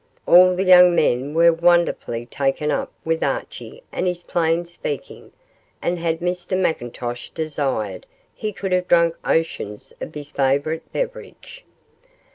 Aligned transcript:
All 0.25 0.55
the 0.55 0.63
young 0.63 0.95
men 0.95 1.35
were 1.35 1.53
wonderfully 1.53 2.25
taken 2.25 2.71
up 2.71 2.91
with 3.05 3.21
Archie 3.23 3.83
and 3.91 4.07
his 4.07 4.23
plain 4.23 4.65
speaking, 4.65 5.31
and 5.79 5.99
had 5.99 6.21
Mr 6.21 6.57
McIntosh 6.59 7.31
desired 7.35 8.07
he 8.33 8.51
could 8.51 8.71
have 8.71 8.87
drunk 8.87 9.15
oceans 9.23 9.93
of 10.01 10.15
his 10.15 10.31
favourite 10.31 10.91
beverage. 10.91 11.63